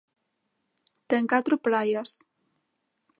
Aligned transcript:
Ten 1.09 1.23
catro 1.33 1.55
praias. 1.65 2.09